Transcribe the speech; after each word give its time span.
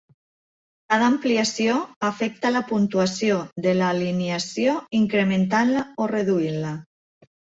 Cada 0.93 1.05
ampliació 1.09 1.75
afecta 2.09 2.49
a 2.49 2.53
la 2.55 2.63
puntuació 2.71 3.37
de 3.67 3.75
l'alineació 3.81 4.73
incrementant-la 5.03 5.85
o 6.05 6.09
reduint-la. 6.17 6.73